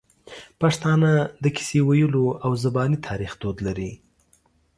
[0.61, 1.11] پښتانه
[1.43, 3.91] د کیسې ویلو او زباني تاریخ دود لري.